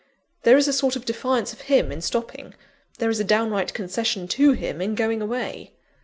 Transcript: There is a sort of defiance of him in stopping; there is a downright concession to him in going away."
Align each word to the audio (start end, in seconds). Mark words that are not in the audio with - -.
There 0.41 0.57
is 0.57 0.67
a 0.67 0.73
sort 0.73 0.95
of 0.95 1.05
defiance 1.05 1.53
of 1.53 1.61
him 1.69 1.91
in 1.91 2.01
stopping; 2.01 2.55
there 2.97 3.11
is 3.11 3.19
a 3.19 3.23
downright 3.23 3.75
concession 3.75 4.27
to 4.29 4.53
him 4.53 4.81
in 4.81 4.95
going 4.95 5.21
away." 5.21 5.73